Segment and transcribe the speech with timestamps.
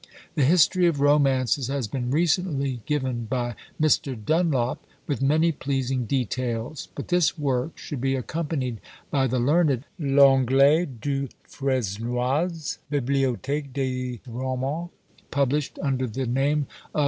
[0.33, 4.15] The history of romances has been recently given by Mr.
[4.19, 11.01] Dunlop, with many pleasing details; but this work should be accompanied by the learned Lenglet
[11.01, 14.89] du Fresnoy's "Bibliothèque des Romans,"
[15.29, 16.65] published under the name
[16.95, 16.99] of M.